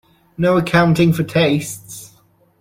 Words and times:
No 0.35 0.57
accounting 0.57 1.13
for 1.13 1.21
tastes! 1.23 2.13